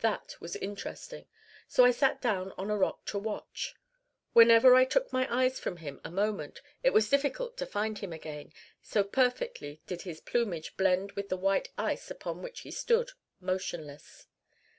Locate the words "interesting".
0.56-1.26